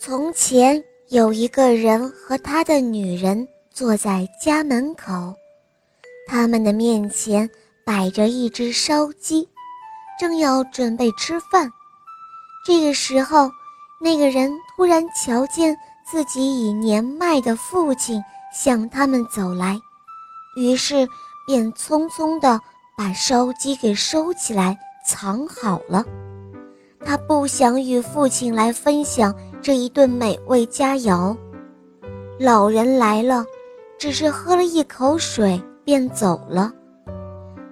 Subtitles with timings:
[0.00, 5.34] 从前有一个人和他的女人坐在家门口，
[6.28, 7.50] 他们的面前
[7.84, 9.48] 摆着一只烧鸡，
[10.16, 11.68] 正要准备吃饭。
[12.64, 13.50] 这个时候，
[14.00, 15.76] 那个人突然瞧见
[16.08, 18.22] 自己已年迈的父亲
[18.54, 19.80] 向他们走来，
[20.56, 21.08] 于是
[21.44, 22.60] 便匆匆地
[22.96, 26.04] 把烧鸡给收起来，藏好了。
[27.04, 31.36] 他不想与父亲来分享这一顿美味佳肴。
[32.38, 33.44] 老人来了，
[33.98, 36.72] 只是喝了一口水便走了。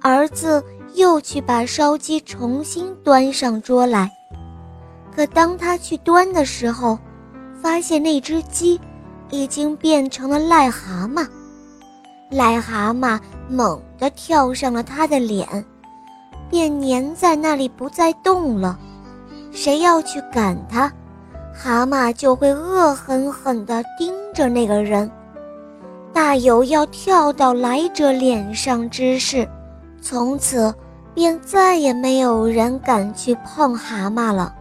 [0.00, 0.62] 儿子
[0.94, 4.10] 又去把烧鸡重新端上桌来，
[5.14, 6.98] 可当他去端的时候，
[7.60, 8.80] 发现那只鸡
[9.30, 11.26] 已经变成了癞蛤蟆。
[12.30, 15.46] 癞蛤蟆猛地跳上了他的脸，
[16.48, 18.78] 便粘在那里不再动了。
[19.50, 20.90] 谁要去赶他，
[21.54, 25.10] 蛤蟆就会恶狠狠地盯着那个人，
[26.12, 29.48] 大有要跳到来者脸上之势。
[30.00, 30.74] 从此，
[31.14, 34.52] 便再也没有人敢去碰蛤蟆了，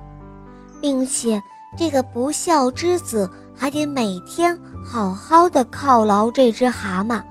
[0.80, 1.42] 并且
[1.78, 7.22] 这个不孝之子还得每天好好的犒劳这只蛤蟆，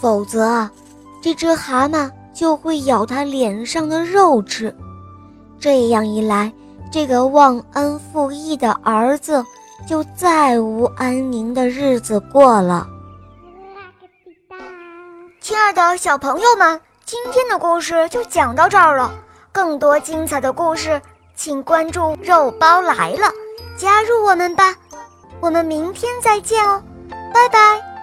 [0.00, 0.70] 否则啊，
[1.22, 4.74] 这只蛤蟆就会咬他脸上的肉吃。
[5.58, 6.52] 这样一来，
[6.90, 9.44] 这个忘恩负义的儿子
[9.86, 12.86] 就再无安宁的日子过了。
[15.40, 19.12] 亲爱的小朋友们，今天的故事就讲到这儿了。
[19.52, 21.00] 更多精彩的故事，
[21.34, 23.30] 请关注“肉包来了”，
[23.76, 24.74] 加入我们吧。
[25.40, 26.82] 我们明天再见哦，
[27.32, 27.95] 拜拜。